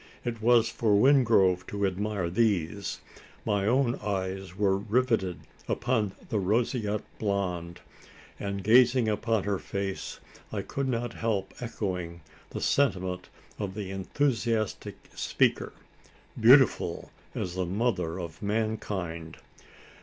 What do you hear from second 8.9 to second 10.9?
upon her face, I could